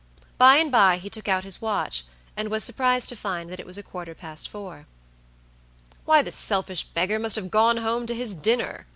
By 0.39 0.55
and 0.55 0.71
by 0.71 0.97
he 0.97 1.11
took 1.11 1.27
out 1.27 1.43
his 1.43 1.61
watch, 1.61 2.05
and 2.35 2.49
was 2.49 2.63
surprised 2.63 3.07
to 3.09 3.15
find 3.15 3.51
that 3.51 3.59
it 3.59 3.67
was 3.67 3.77
a 3.77 3.83
quarter 3.83 4.15
past 4.15 4.49
four. 4.49 4.87
"Why, 6.05 6.23
the 6.23 6.31
selfish 6.31 6.83
beggar 6.85 7.19
must 7.19 7.35
have 7.35 7.51
gone 7.51 7.77
home 7.77 8.07
to 8.07 8.15
his 8.15 8.33
dinner!" 8.33 8.87